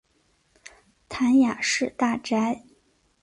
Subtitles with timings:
[1.09, 2.65] 谭雅士大宅。